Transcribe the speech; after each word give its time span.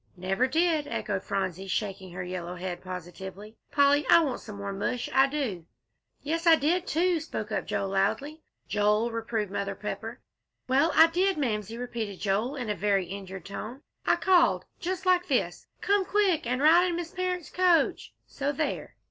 "Never 0.17 0.47
did!" 0.47 0.87
echoed 0.87 1.23
Phronsie, 1.23 1.67
shaking 1.67 2.11
her 2.13 2.23
yellow 2.23 2.55
head 2.55 2.81
positively. 2.83 3.55
"Polly, 3.71 4.03
I 4.09 4.21
want 4.23 4.39
some 4.39 4.55
more 4.55 4.73
mush, 4.73 5.07
I 5.13 5.27
do." 5.27 5.67
"Yes, 6.23 6.47
I 6.47 6.55
did, 6.55 6.87
too," 6.87 7.19
spoke 7.19 7.51
up 7.51 7.67
Joel, 7.67 7.89
loudly. 7.89 8.41
"Joel!" 8.67 9.11
reproved 9.11 9.51
Mother 9.51 9.75
Pepper. 9.75 10.19
"Well, 10.67 10.91
I 10.95 11.05
did, 11.05 11.37
Mamsie," 11.37 11.77
repeated 11.77 12.19
Joel, 12.19 12.55
in 12.55 12.67
a 12.67 12.75
very 12.75 13.05
injured 13.05 13.45
tone. 13.45 13.81
"I 14.03 14.15
called 14.15 14.65
just 14.79 15.05
like 15.05 15.27
this, 15.27 15.67
'come 15.81 16.03
quick! 16.03 16.47
and 16.47 16.63
ride 16.63 16.87
in 16.87 16.95
Miss 16.95 17.11
Parrott's 17.11 17.51
coach;' 17.51 18.15
so 18.25 18.51
there!" 18.51 18.95